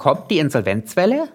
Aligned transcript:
Kommt 0.00 0.30
die 0.30 0.38
Insolvenzwelle? 0.38 1.28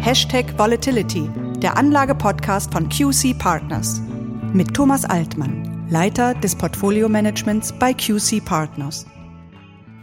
Hashtag 0.00 0.58
Volatility, 0.58 1.30
der 1.56 1.78
Anlage-Podcast 1.78 2.70
von 2.74 2.90
QC 2.90 3.32
Partners. 3.38 4.02
Mit 4.52 4.74
Thomas 4.74 5.06
Altmann, 5.06 5.86
Leiter 5.88 6.34
des 6.34 6.54
Portfolio-Managements 6.56 7.72
bei 7.78 7.94
QC 7.94 8.44
Partners. 8.44 9.06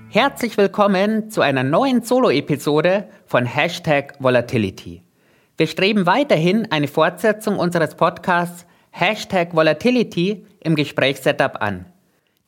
Herzlich 0.10 0.58
willkommen 0.58 1.30
zu 1.30 1.42
einer 1.42 1.62
neuen 1.62 2.02
Solo-Episode 2.02 3.08
von 3.28 3.46
Hashtag 3.46 4.16
Volatility. 4.22 5.04
Wir 5.58 5.68
streben 5.68 6.08
weiterhin 6.08 6.72
eine 6.72 6.88
Fortsetzung 6.88 7.60
unseres 7.60 7.94
Podcasts 7.94 8.66
Hashtag 8.90 9.56
Volatility 9.56 10.48
im 10.62 10.74
Gesprächssetup 10.74 11.62
an. 11.62 11.93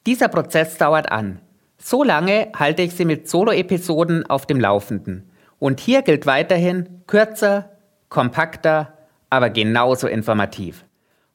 Dieser 0.06 0.28
Prozess 0.28 0.78
dauert 0.78 1.12
an. 1.12 1.40
So 1.80 2.04
lange 2.04 2.50
halte 2.56 2.84
ich 2.84 2.94
Sie 2.94 3.06
mit 3.06 3.28
Solo-Episoden 3.28 4.26
auf 4.30 4.46
dem 4.46 4.60
Laufenden. 4.60 5.32
Und 5.58 5.80
hier 5.80 6.04
gilt 6.04 6.28
weiterhin 6.28 7.02
kürzer, 7.08 7.72
kompakter, 8.10 8.94
aber 9.32 9.50
genauso 9.50 10.08
informativ. 10.08 10.86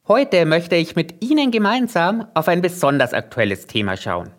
Heute 0.07 0.45
möchte 0.45 0.77
ich 0.77 0.95
mit 0.95 1.21
Ihnen 1.21 1.51
gemeinsam 1.51 2.25
auf 2.33 2.47
ein 2.47 2.61
besonders 2.61 3.13
aktuelles 3.13 3.67
Thema 3.67 3.97
schauen. 3.97 4.31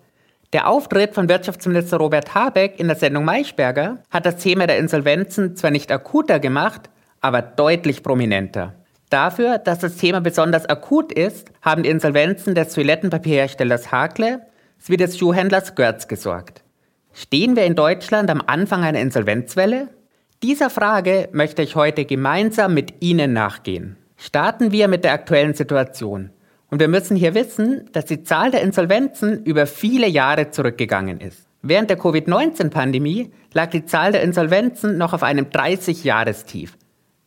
Der 0.53 0.69
Auftritt 0.69 1.15
von 1.15 1.29
Wirtschaftsminister 1.29 1.99
Robert 1.99 2.35
Habeck 2.35 2.81
in 2.81 2.89
der 2.89 2.97
Sendung 2.97 3.25
Maischberger 3.25 4.03
hat 4.11 4.25
das 4.25 4.37
Thema 4.37 4.67
der 4.67 4.79
Insolvenzen 4.79 5.57
zwar 5.57 5.71
nicht 5.71 5.93
akuter 5.93 6.41
gemacht, 6.41 6.89
aber 7.21 7.43
deutlich 7.43 8.03
prominenter. 8.03 8.75
Dafür, 9.13 9.59
dass 9.59 9.81
das 9.81 9.97
Thema 9.97 10.23
besonders 10.23 10.65
akut 10.65 11.13
ist, 11.13 11.51
haben 11.61 11.83
die 11.83 11.91
Insolvenzen 11.91 12.55
des 12.55 12.73
Toilettenpapierherstellers 12.73 13.93
Hakle 13.93 14.41
sowie 14.79 14.97
des 14.97 15.19
Schuhhändlers 15.19 15.75
Görz 15.75 16.09
gesorgt. 16.09 16.65
Stehen 17.13 17.55
wir 17.55 17.67
in 17.67 17.75
Deutschland 17.75 18.31
am 18.31 18.43
Anfang 18.47 18.83
einer 18.83 19.01
Insolvenzwelle? 19.01 19.89
Dieser 20.43 20.71
Frage 20.71 21.29
möchte 21.33 21.61
ich 21.61 21.77
heute 21.77 22.07
gemeinsam 22.07 22.73
mit 22.73 23.03
Ihnen 23.03 23.35
nachgehen. 23.35 23.99
Starten 24.17 24.73
wir 24.73 24.89
mit 24.89 25.05
der 25.05 25.13
aktuellen 25.13 25.53
Situation. 25.53 26.31
Und 26.71 26.81
wir 26.81 26.89
müssen 26.89 27.15
hier 27.15 27.35
wissen, 27.35 27.91
dass 27.93 28.07
die 28.07 28.23
Zahl 28.23 28.51
der 28.51 28.63
Insolvenzen 28.63 29.45
über 29.45 29.67
viele 29.67 30.09
Jahre 30.09 30.53
zurückgegangen 30.53 31.21
ist. 31.21 31.47
Während 31.61 31.91
der 31.91 31.99
Covid-19-Pandemie 31.99 33.31
lag 33.53 33.69
die 33.69 33.85
Zahl 33.85 34.13
der 34.13 34.23
Insolvenzen 34.23 34.97
noch 34.97 35.13
auf 35.13 35.23
einem 35.23 35.45
30-Jahrestief. 35.45 36.79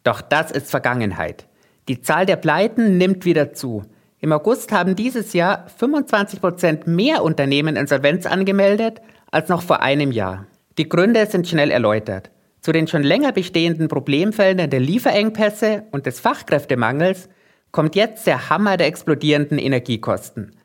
Doch 0.03 0.21
das 0.21 0.49
ist 0.49 0.71
Vergangenheit. 0.71 1.45
Die 1.87 2.01
Zahl 2.01 2.25
der 2.25 2.37
Pleiten 2.37 2.97
nimmt 2.97 3.25
wieder 3.25 3.53
zu. 3.53 3.83
Im 4.19 4.31
August 4.31 4.71
haben 4.71 4.95
dieses 4.95 5.33
Jahr 5.33 5.67
25 5.77 6.41
Prozent 6.41 6.87
mehr 6.87 7.23
Unternehmen 7.23 7.75
Insolvenz 7.75 8.25
angemeldet 8.25 9.01
als 9.29 9.49
noch 9.49 9.61
vor 9.61 9.83
einem 9.83 10.11
Jahr. 10.11 10.47
Die 10.79 10.89
Gründe 10.89 11.27
sind 11.27 11.47
schnell 11.47 11.69
erläutert. 11.69 12.31
Zu 12.59 12.71
den 12.71 12.87
schon 12.87 13.03
länger 13.03 13.31
bestehenden 13.31 13.87
Problemfeldern 13.87 14.71
der 14.71 14.79
Lieferengpässe 14.79 15.83
und 15.91 16.07
des 16.07 16.19
Fachkräftemangels 16.19 17.29
kommt 17.71 17.95
jetzt 17.95 18.25
der 18.25 18.49
Hammer 18.49 18.77
der 18.77 18.87
explodierenden 18.87 19.59
Energiekosten. 19.59 20.55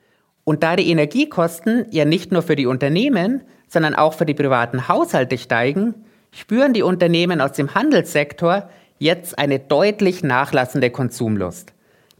Und 0.44 0.62
da 0.62 0.74
die 0.74 0.88
Energiekosten 0.90 1.84
ja 1.90 2.06
nicht 2.06 2.32
nur 2.32 2.40
für 2.40 2.56
die 2.56 2.66
Unternehmen, 2.66 3.42
sondern 3.68 3.94
auch 3.94 4.14
für 4.14 4.24
die 4.24 4.32
privaten 4.32 4.88
Haushalte 4.88 5.36
steigen, 5.36 6.06
spüren 6.32 6.72
die 6.72 6.82
Unternehmen 6.82 7.42
aus 7.42 7.52
dem 7.52 7.74
Handelssektor 7.74 8.70
jetzt 9.00 9.38
eine 9.38 9.58
deutlich 9.58 10.22
nachlassende 10.22 10.90
Konsumlust. 10.90 11.72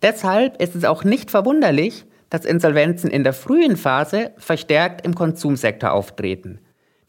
Deshalb 0.02 0.60
ist 0.60 0.74
es 0.74 0.84
auch 0.84 1.04
nicht 1.04 1.30
verwunderlich, 1.30 2.06
dass 2.30 2.44
Insolvenzen 2.44 3.10
in 3.10 3.22
der 3.22 3.34
frühen 3.34 3.76
Phase 3.76 4.32
verstärkt 4.38 5.04
im 5.04 5.14
Konsumsektor 5.14 5.92
auftreten. 5.92 6.58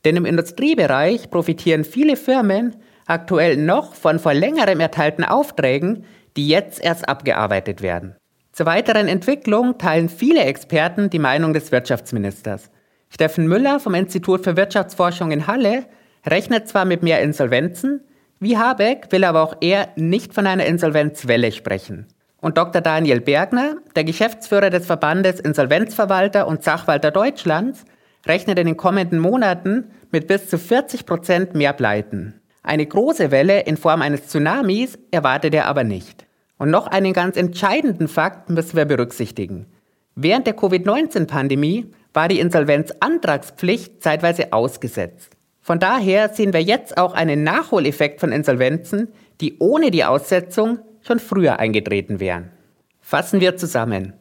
Denn 0.03 0.17
im 0.17 0.25
Industriebereich 0.25 1.31
profitieren 1.31 1.85
viele 1.85 2.17
Firmen 2.17 2.75
aktuell 3.05 3.55
noch 3.55 3.95
von 3.95 4.19
vor 4.19 4.33
längerem 4.33 4.79
erteilten 4.79 5.23
Aufträgen, 5.23 6.05
die 6.35 6.47
jetzt 6.47 6.83
erst 6.83 7.07
abgearbeitet 7.07 7.81
werden. 7.81 8.15
Zur 8.51 8.65
weiteren 8.65 9.07
Entwicklung 9.07 9.77
teilen 9.77 10.09
viele 10.09 10.43
Experten 10.43 11.09
die 11.09 11.19
Meinung 11.19 11.53
des 11.53 11.71
Wirtschaftsministers. 11.71 12.69
Steffen 13.09 13.47
Müller 13.47 13.79
vom 13.79 13.93
Institut 13.93 14.43
für 14.43 14.57
Wirtschaftsforschung 14.57 15.31
in 15.31 15.47
Halle 15.47 15.85
rechnet 16.25 16.67
zwar 16.67 16.83
mit 16.83 17.03
mehr 17.03 17.21
Insolvenzen, 17.21 18.01
wie 18.41 18.57
Habeck 18.57 19.11
will 19.11 19.23
aber 19.23 19.43
auch 19.43 19.55
er 19.61 19.89
nicht 19.95 20.33
von 20.33 20.47
einer 20.47 20.65
Insolvenzwelle 20.65 21.51
sprechen. 21.51 22.07
Und 22.41 22.57
Dr. 22.57 22.81
Daniel 22.81 23.21
Bergner, 23.21 23.75
der 23.95 24.03
Geschäftsführer 24.03 24.71
des 24.71 24.87
Verbandes 24.87 25.39
Insolvenzverwalter 25.39 26.47
und 26.47 26.63
Sachwalter 26.63 27.11
Deutschlands, 27.11 27.85
rechnet 28.25 28.57
in 28.57 28.65
den 28.65 28.77
kommenden 28.77 29.19
Monaten 29.19 29.91
mit 30.11 30.27
bis 30.27 30.49
zu 30.49 30.57
40 30.57 31.05
Prozent 31.05 31.53
mehr 31.53 31.73
Pleiten. 31.73 32.41
Eine 32.63 32.85
große 32.85 33.29
Welle 33.29 33.61
in 33.61 33.77
Form 33.77 34.01
eines 34.01 34.27
Tsunamis 34.27 34.97
erwartet 35.11 35.53
er 35.53 35.67
aber 35.67 35.83
nicht. 35.83 36.25
Und 36.57 36.71
noch 36.71 36.87
einen 36.87 37.13
ganz 37.13 37.37
entscheidenden 37.37 38.07
Fakt 38.07 38.49
müssen 38.49 38.75
wir 38.75 38.85
berücksichtigen. 38.85 39.67
Während 40.15 40.47
der 40.47 40.55
Covid-19-Pandemie 40.55 41.91
war 42.13 42.27
die 42.27 42.39
Insolvenzantragspflicht 42.39 44.01
zeitweise 44.01 44.51
ausgesetzt. 44.51 45.37
Von 45.61 45.79
daher 45.79 46.29
sehen 46.29 46.53
wir 46.53 46.61
jetzt 46.61 46.97
auch 46.97 47.13
einen 47.13 47.43
Nachholeffekt 47.43 48.19
von 48.19 48.31
Insolvenzen, 48.31 49.09
die 49.41 49.57
ohne 49.59 49.91
die 49.91 50.03
Aussetzung 50.03 50.79
schon 51.01 51.19
früher 51.19 51.59
eingetreten 51.59 52.19
wären. 52.19 52.51
Fassen 52.99 53.41
wir 53.41 53.57
zusammen. 53.57 54.13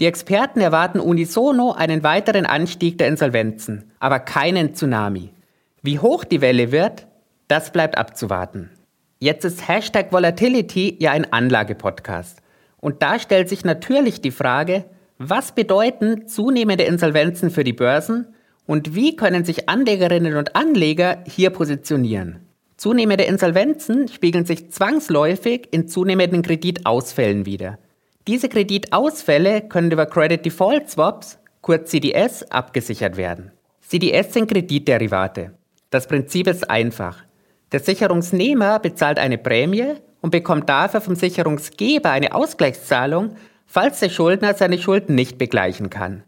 Die 0.00 0.06
Experten 0.06 0.60
erwarten 0.60 1.00
unisono 1.00 1.72
einen 1.72 2.02
weiteren 2.02 2.46
Anstieg 2.46 2.98
der 2.98 3.08
Insolvenzen, 3.08 3.90
aber 3.98 4.20
keinen 4.20 4.74
Tsunami. 4.74 5.30
Wie 5.82 5.98
hoch 5.98 6.24
die 6.24 6.40
Welle 6.40 6.72
wird, 6.72 7.06
das 7.48 7.72
bleibt 7.72 7.98
abzuwarten. 7.98 8.70
Jetzt 9.20 9.44
ist 9.44 9.66
Hashtag 9.66 10.12
Volatility 10.12 10.96
ja 11.00 11.10
ein 11.10 11.32
Anlagepodcast. 11.32 12.40
Und 12.80 13.02
da 13.02 13.18
stellt 13.18 13.48
sich 13.48 13.64
natürlich 13.64 14.20
die 14.20 14.30
Frage, 14.30 14.84
was 15.18 15.52
bedeuten 15.52 16.28
zunehmende 16.28 16.84
Insolvenzen 16.84 17.50
für 17.50 17.64
die 17.64 17.72
Börsen 17.72 18.34
und 18.68 18.94
wie 18.94 19.16
können 19.16 19.46
sich 19.46 19.68
Anlegerinnen 19.70 20.36
und 20.36 20.54
Anleger 20.54 21.24
hier 21.26 21.48
positionieren? 21.48 22.40
Zunehmende 22.76 23.24
Insolvenzen 23.24 24.08
spiegeln 24.08 24.44
sich 24.44 24.70
zwangsläufig 24.70 25.68
in 25.70 25.88
zunehmenden 25.88 26.42
Kreditausfällen 26.42 27.46
wider. 27.46 27.78
Diese 28.26 28.50
Kreditausfälle 28.50 29.62
können 29.62 29.90
über 29.90 30.04
Credit 30.04 30.44
Default 30.44 30.90
Swaps, 30.90 31.38
kurz 31.62 31.90
CDS, 31.90 32.42
abgesichert 32.50 33.16
werden. 33.16 33.52
CDS 33.80 34.34
sind 34.34 34.50
Kreditderivate. 34.50 35.54
Das 35.88 36.06
Prinzip 36.06 36.46
ist 36.46 36.68
einfach. 36.68 37.24
Der 37.72 37.80
Sicherungsnehmer 37.80 38.80
bezahlt 38.80 39.18
eine 39.18 39.38
Prämie 39.38 39.94
und 40.20 40.30
bekommt 40.30 40.68
dafür 40.68 41.00
vom 41.00 41.14
Sicherungsgeber 41.14 42.10
eine 42.10 42.34
Ausgleichszahlung, 42.34 43.34
falls 43.64 44.00
der 44.00 44.10
Schuldner 44.10 44.52
seine 44.52 44.76
Schulden 44.76 45.14
nicht 45.14 45.38
begleichen 45.38 45.88
kann. 45.88 46.22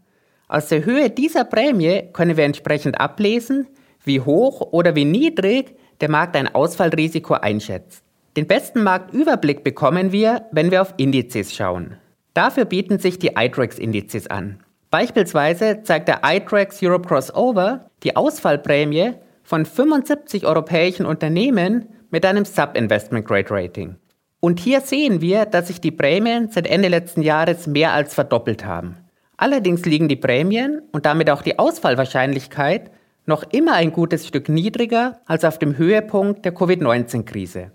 Aus 0.51 0.67
der 0.67 0.83
Höhe 0.83 1.09
dieser 1.09 1.45
Prämie 1.45 2.09
können 2.11 2.35
wir 2.35 2.43
entsprechend 2.43 2.99
ablesen, 2.99 3.67
wie 4.03 4.19
hoch 4.19 4.59
oder 4.73 4.95
wie 4.95 5.05
niedrig 5.05 5.77
der 6.01 6.09
Markt 6.09 6.35
ein 6.35 6.53
Ausfallrisiko 6.53 7.35
einschätzt. 7.35 8.03
Den 8.35 8.47
besten 8.47 8.83
Marktüberblick 8.83 9.63
bekommen 9.63 10.11
wir, 10.11 10.47
wenn 10.51 10.69
wir 10.69 10.81
auf 10.81 10.93
Indizes 10.97 11.55
schauen. 11.55 11.95
Dafür 12.33 12.65
bieten 12.65 12.99
sich 12.99 13.17
die 13.17 13.31
iTrax-Indizes 13.37 14.27
an. 14.27 14.59
Beispielsweise 14.89 15.83
zeigt 15.83 16.09
der 16.09 16.19
iTrax 16.25 16.83
Europe 16.83 17.07
Crossover 17.07 17.89
die 18.03 18.17
Ausfallprämie 18.17 19.13
von 19.43 19.65
75 19.65 20.45
europäischen 20.45 21.05
Unternehmen 21.05 21.87
mit 22.09 22.25
einem 22.25 22.43
Sub-Investment 22.43 23.25
Grade 23.25 23.51
Rating. 23.51 23.95
Und 24.41 24.59
hier 24.59 24.81
sehen 24.81 25.21
wir, 25.21 25.45
dass 25.45 25.67
sich 25.67 25.79
die 25.79 25.91
Prämien 25.91 26.49
seit 26.51 26.67
Ende 26.67 26.89
letzten 26.89 27.21
Jahres 27.21 27.67
mehr 27.67 27.93
als 27.93 28.13
verdoppelt 28.13 28.65
haben. 28.65 28.97
Allerdings 29.41 29.83
liegen 29.85 30.07
die 30.07 30.17
Prämien 30.17 30.83
und 30.91 31.07
damit 31.07 31.31
auch 31.31 31.41
die 31.41 31.57
Ausfallwahrscheinlichkeit 31.57 32.91
noch 33.25 33.43
immer 33.51 33.73
ein 33.73 33.91
gutes 33.91 34.27
Stück 34.27 34.49
niedriger 34.49 35.19
als 35.25 35.43
auf 35.45 35.57
dem 35.57 35.79
Höhepunkt 35.79 36.45
der 36.45 36.53
Covid-19-Krise. 36.53 37.71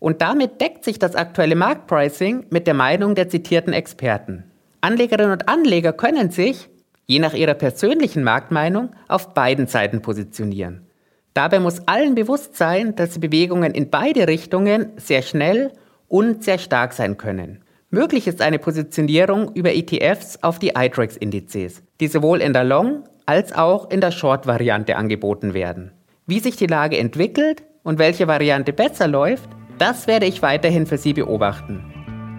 Und 0.00 0.20
damit 0.20 0.60
deckt 0.60 0.82
sich 0.82 0.98
das 0.98 1.14
aktuelle 1.14 1.54
Marktpricing 1.54 2.46
mit 2.50 2.66
der 2.66 2.74
Meinung 2.74 3.14
der 3.14 3.28
zitierten 3.28 3.72
Experten. 3.72 4.50
Anlegerinnen 4.80 5.30
und 5.30 5.48
Anleger 5.48 5.92
können 5.92 6.32
sich, 6.32 6.68
je 7.06 7.20
nach 7.20 7.34
ihrer 7.34 7.54
persönlichen 7.54 8.24
Marktmeinung, 8.24 8.90
auf 9.06 9.32
beiden 9.32 9.68
Seiten 9.68 10.02
positionieren. 10.02 10.88
Dabei 11.34 11.60
muss 11.60 11.86
allen 11.86 12.16
bewusst 12.16 12.56
sein, 12.56 12.96
dass 12.96 13.10
die 13.10 13.20
Bewegungen 13.20 13.74
in 13.74 13.90
beide 13.90 14.26
Richtungen 14.26 14.90
sehr 14.96 15.22
schnell 15.22 15.70
und 16.08 16.42
sehr 16.42 16.58
stark 16.58 16.94
sein 16.94 17.16
können. 17.16 17.62
Möglich 17.96 18.26
ist 18.26 18.42
eine 18.42 18.58
Positionierung 18.58 19.52
über 19.54 19.74
ETFs 19.74 20.38
auf 20.42 20.58
die 20.58 20.72
iTrax-Indizes, 20.76 21.82
die 21.98 22.08
sowohl 22.08 22.42
in 22.42 22.52
der 22.52 22.62
Long- 22.62 23.04
als 23.24 23.54
auch 23.54 23.88
in 23.88 24.02
der 24.02 24.10
Short-Variante 24.10 24.96
angeboten 24.96 25.54
werden. 25.54 25.92
Wie 26.26 26.40
sich 26.40 26.56
die 26.56 26.66
Lage 26.66 26.98
entwickelt 26.98 27.62
und 27.84 27.98
welche 27.98 28.28
Variante 28.28 28.74
besser 28.74 29.08
läuft, 29.08 29.48
das 29.78 30.06
werde 30.06 30.26
ich 30.26 30.42
weiterhin 30.42 30.84
für 30.84 30.98
Sie 30.98 31.14
beobachten. 31.14 31.82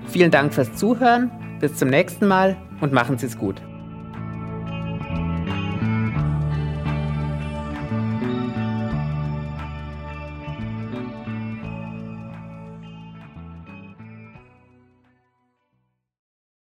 Vielen 0.06 0.30
Dank 0.30 0.54
fürs 0.54 0.75
Zuhören, 0.75 1.31
bis 1.59 1.74
zum 1.74 1.89
nächsten 1.89 2.27
Mal 2.27 2.56
und 2.80 2.94
machen 2.94 3.18
Sie 3.18 3.25
es 3.25 3.36
gut. 3.36 3.59